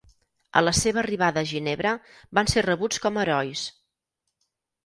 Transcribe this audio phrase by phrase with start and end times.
[0.59, 1.91] A la seva arribada a Ginebra
[2.39, 3.67] van ser rebuts com a herois.